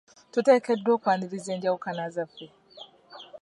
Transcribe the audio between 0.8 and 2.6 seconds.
okwaniriza enjawukana zaffe?